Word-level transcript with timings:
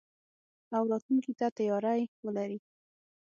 او 0.75 0.83
راتلونکي 0.91 1.33
ته 1.39 1.47
تياری 1.57 2.03
ولري. 2.25 2.57